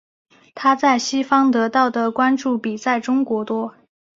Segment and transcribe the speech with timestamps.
[0.55, 3.75] 她在西方得到的关注比在中国多。